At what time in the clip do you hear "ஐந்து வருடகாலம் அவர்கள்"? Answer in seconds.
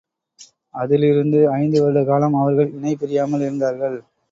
1.51-2.73